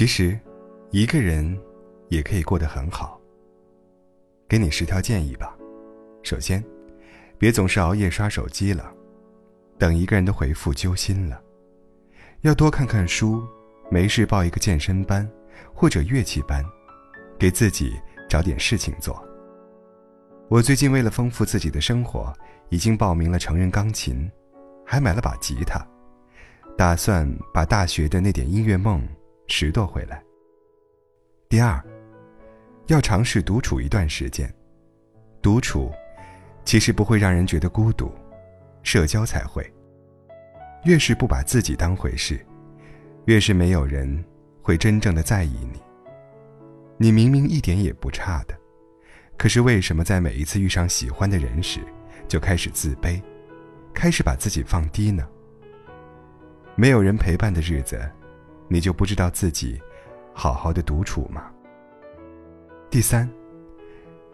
[0.00, 0.34] 其实，
[0.92, 1.60] 一个人
[2.08, 3.20] 也可以过得很好。
[4.48, 5.54] 给你十条建议吧。
[6.22, 6.64] 首先，
[7.36, 8.90] 别总是熬夜刷手机了，
[9.78, 11.38] 等一个人的回复揪心了。
[12.40, 13.46] 要多看看书，
[13.90, 15.30] 没事报一个健身班
[15.74, 16.64] 或者乐器班，
[17.38, 17.92] 给自己
[18.26, 19.22] 找点事情做。
[20.48, 22.32] 我最近为了丰富自己的生活，
[22.70, 24.26] 已经报名了成人钢琴，
[24.82, 25.86] 还买了把吉他，
[26.74, 29.06] 打算把大学的那点音乐梦
[29.50, 30.22] 拾掇回来。
[31.48, 31.82] 第二，
[32.86, 34.52] 要尝试独处一段时间，
[35.42, 35.90] 独处。
[36.62, 38.12] 其实不会让人觉得孤独，
[38.82, 39.68] 社交才会。
[40.84, 42.38] 越是不把自己当回事，
[43.24, 44.24] 越是没有人
[44.62, 45.80] 会真正的在意你。
[46.96, 48.54] 你明明一点也不差的，
[49.36, 51.80] 可是为什么在每一次遇上喜欢的人时，
[52.28, 53.20] 就开始自卑，
[53.92, 55.26] 开始把自己放低呢？
[56.76, 57.98] 没有人陪伴的日子，
[58.72, 59.82] 你就不知道自己
[60.32, 61.50] 好好的独处吗？
[62.88, 63.28] 第三，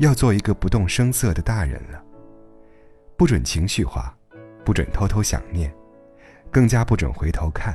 [0.00, 2.04] 要做一个不动声色的大人了。
[3.16, 4.14] 不准情绪化，
[4.66, 5.74] 不准偷偷想念，
[6.50, 7.74] 更加不准回头看。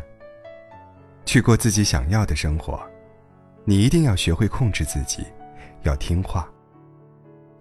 [1.25, 2.79] 去过自己想要的生活，
[3.65, 5.25] 你一定要学会控制自己，
[5.81, 6.47] 要听话，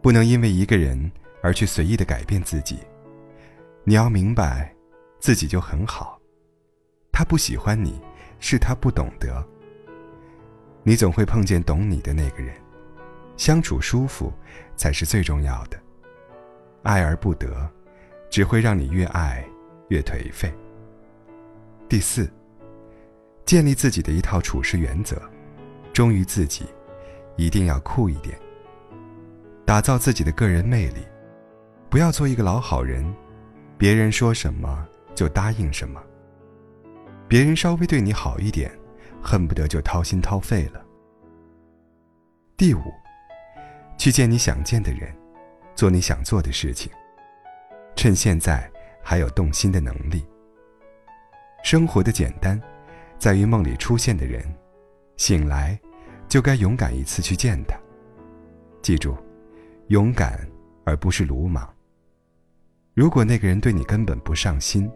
[0.03, 1.11] 不能因为一个人
[1.43, 2.79] 而去随意的改变自己。
[3.85, 4.70] 你要明白，
[5.19, 6.20] 自己就很好，
[7.11, 7.98] 他不喜欢你，
[8.43, 9.43] 是他不懂得。
[10.83, 12.53] 你总会碰见懂你的那个人，
[13.37, 14.33] 相处舒服
[14.77, 15.81] 才是最重要的。
[16.83, 17.70] 爱而不得，
[18.29, 19.43] 只会让你越爱
[19.89, 20.53] 越颓废。
[21.89, 22.29] 第四，
[23.47, 25.23] 建立自己的一套处事原则，
[25.93, 26.67] 忠于自己，
[27.37, 28.37] 一定要酷一点。
[29.65, 31.07] 打造自己的个人魅力，
[31.89, 33.15] 不要做一个老好人，
[33.79, 36.03] 别人说什么就答应什么。
[37.33, 38.71] 别人稍微对你好一点，
[39.23, 40.85] 恨不得就掏心掏肺了。
[42.59, 42.83] 第五，
[43.97, 45.11] 去见你想见的人。
[45.75, 46.92] 做你想做的事情，
[47.97, 48.71] 趁现在
[49.03, 50.23] 还有动心的能力。
[51.65, 52.61] 生活的简单，
[53.19, 54.45] 在于梦里出现的人，
[55.17, 55.81] 醒来
[56.29, 57.75] 就该勇敢一次去见他。
[58.83, 59.17] 记住，
[59.87, 60.47] 勇敢
[60.85, 61.67] 而不是鲁莽。
[62.92, 64.87] 如果那个人对你根本不上心，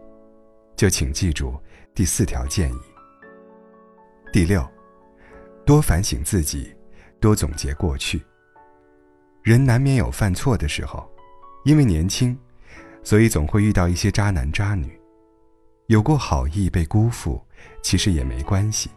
[0.76, 1.58] 就请记住
[1.94, 2.78] 第四条建议。
[4.32, 4.66] 第六，
[5.64, 6.74] 多反省自己，
[7.18, 8.22] 多总结过去。
[9.42, 11.08] 人难免有犯错的时候，
[11.64, 12.38] 因为年轻，
[13.02, 14.98] 所以总会遇到一些渣男渣女。
[15.86, 17.40] 有过好意被辜负，
[17.80, 18.90] 其实也没关系。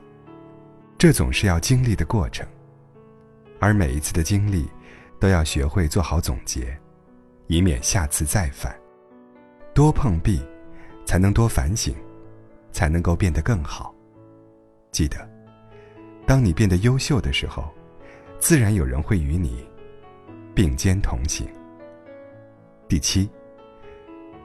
[0.98, 2.46] 这总是要经历的过程，
[3.60, 4.68] 而每一次的经历，
[5.20, 6.78] 都要学会做好总结，
[7.48, 8.76] 以免下次再犯。
[9.74, 10.44] 多碰壁，
[11.10, 11.92] 才能多反省，
[12.72, 13.92] 才能够变得更好。
[14.92, 15.28] 记得，
[16.28, 17.68] 当你变得优秀的时候，
[18.38, 19.68] 自然有人会与你。
[20.54, 21.48] 并肩同行。
[22.88, 23.28] 第七，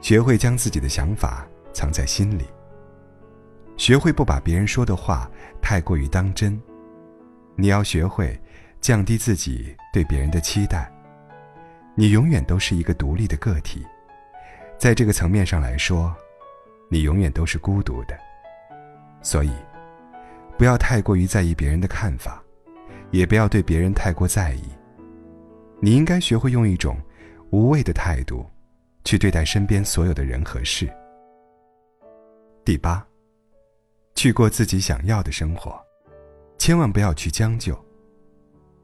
[0.01, 2.45] 学会将自己的想法藏在心里。
[3.77, 5.29] 学会不把别人说的话
[5.61, 6.59] 太过于当真。
[7.55, 8.39] 你要学会
[8.81, 10.91] 降低自己对别人的期待。
[11.95, 13.85] 你永远都是一个独立的个体，
[14.79, 16.15] 在这个层面上来说，
[16.89, 18.17] 你永远都是孤独的。
[19.21, 19.51] 所以，
[20.57, 22.43] 不要太过于在意别人的看法，
[23.11, 24.63] 也不要对别人太过在意。
[25.81, 26.97] 你应该学会用一种
[27.51, 28.45] 无畏的态度，
[29.03, 30.89] 去对待身边所有的人和事。
[32.63, 33.05] 第八，
[34.15, 35.79] 去过自己想要的生活，
[36.57, 37.77] 千万不要去将就。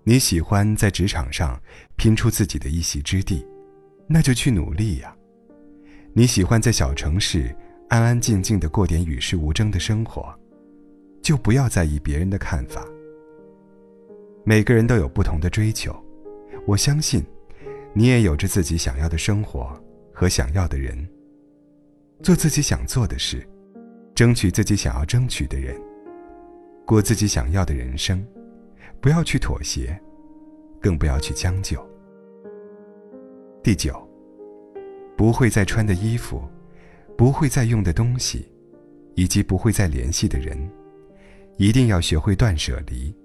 [0.03, 1.61] 你喜欢在职场上
[1.95, 3.45] 拼出自己的一席之地，
[4.07, 5.15] 那就去努力呀。
[6.13, 7.55] 你喜欢在小城市
[7.91, 10.33] 安安静静的过点与世无争的生活，
[11.21, 12.87] 就不要在意别人的看法。
[14.45, 15.93] 每个人都有不同的追求。
[16.65, 17.21] 我相信，
[17.91, 19.77] 你也有着自己想要的生活
[20.13, 21.05] 和想要的人。
[22.23, 23.45] 做自己想做的事，
[24.15, 25.75] 争取自己想要争取的人，
[26.85, 28.25] 过自己想要的人生。
[29.01, 29.99] 不要去妥协，
[30.79, 31.85] 更不要去将就。
[33.61, 34.01] 第九，
[35.17, 36.41] 不会再穿的衣服，
[37.17, 38.51] 不会再用的东西，
[39.15, 40.57] 以及不会再联系的人，
[41.57, 43.15] 一定要学会断舍离。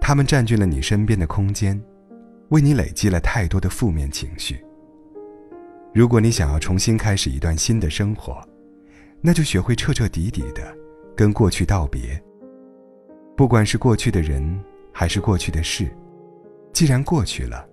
[0.00, 1.80] 他们占据了你身边的空间。
[2.50, 4.62] 为你累积了太多的负面情绪。
[5.92, 8.46] 如果你想要重新开始一段新的生活，
[9.20, 10.76] 那就学会彻彻底底的
[11.16, 12.22] 跟过去道别。
[13.34, 14.62] 不管是过去的人
[14.92, 15.88] 还是过去的事，
[16.72, 17.66] 既然过去了，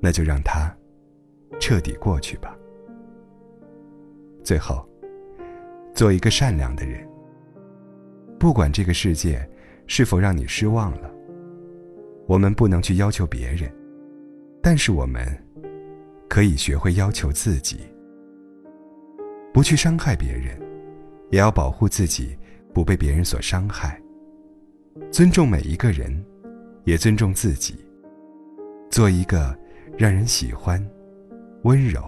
[0.00, 0.74] 那就让它
[1.60, 2.56] 彻底过去吧。
[4.42, 4.86] 最后，
[5.94, 7.06] 做一个善良的人。
[8.38, 9.48] 不管这个世界
[9.86, 11.10] 是否让你失望了？
[12.26, 13.72] 我们不能去要求别人，
[14.60, 15.26] 但是我们
[16.28, 17.80] 可以学会要求自己，
[19.52, 20.58] 不去伤害别人，
[21.30, 22.36] 也要保护自己
[22.72, 24.00] 不被别人所伤害。
[25.10, 26.24] 尊重每一个人，
[26.84, 27.76] 也尊重自己，
[28.90, 29.56] 做一个
[29.96, 30.84] 让人喜欢、
[31.62, 32.02] 温柔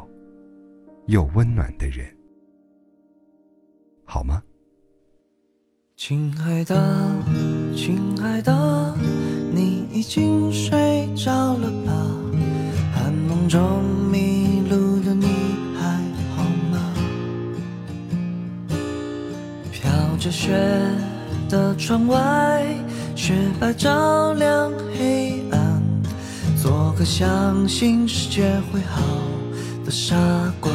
[1.06, 2.06] 又温暖的人，
[4.14, 4.40] 好吗？
[5.96, 6.76] 亲爱的，
[7.74, 8.96] 亲爱的，
[9.52, 11.92] 你已经睡着了吧？
[12.94, 13.82] 寒梦中
[14.12, 15.26] 迷路的你
[15.76, 15.98] 还
[16.36, 16.94] 好吗？
[19.72, 19.90] 飘
[20.20, 20.52] 着雪
[21.48, 22.64] 的窗外，
[23.16, 25.82] 雪白照亮黑暗，
[26.62, 29.02] 做个相信世界会好
[29.84, 30.14] 的傻
[30.60, 30.70] 瓜。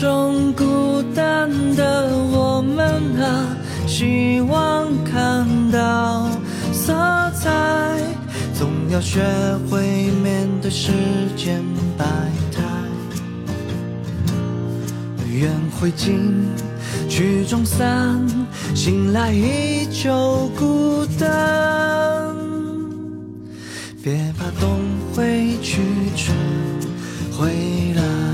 [0.00, 3.54] 中孤单的我们啊，
[3.86, 6.26] 希望看到
[6.72, 6.94] 色
[7.34, 8.00] 彩，
[8.58, 9.20] 总要学
[9.68, 10.90] 会面对时
[11.36, 11.62] 间
[11.98, 12.06] 百
[12.50, 12.62] 态。
[15.30, 16.46] 缘会尽
[17.06, 18.26] 曲终散，
[18.74, 21.28] 醒来依旧孤单。
[24.02, 24.80] 别怕冬
[25.14, 25.82] 会去，
[26.16, 26.34] 春
[27.30, 28.29] 回来。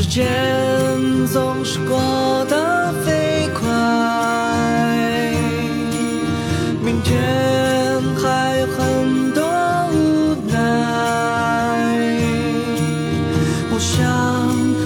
[0.00, 0.24] 时间
[1.26, 1.98] 总是过
[2.48, 3.66] 得飞快，
[6.80, 7.20] 明天
[8.16, 9.42] 还有很多
[9.92, 10.56] 无奈。
[13.72, 14.06] 我想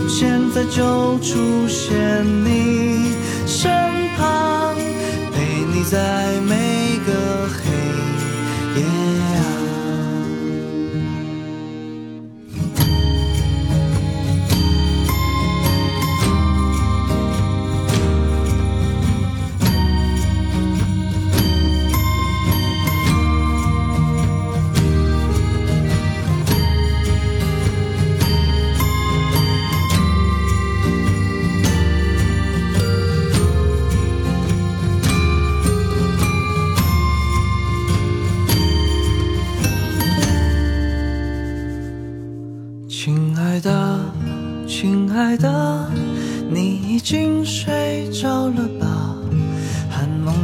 [0.09, 2.72] 现在就出现你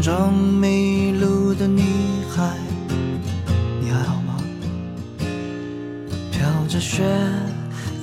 [0.01, 2.57] 中迷路的你还，
[3.81, 4.37] 你还好吗？
[6.31, 7.03] 飘着雪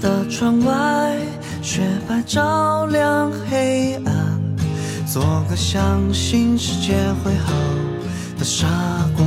[0.01, 1.17] 的窗外，
[1.61, 4.39] 雪白照亮黑暗，
[5.07, 7.53] 做个相信世界会好
[8.37, 8.67] 的傻
[9.15, 9.25] 瓜。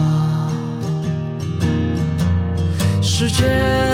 [3.01, 3.88] 世界。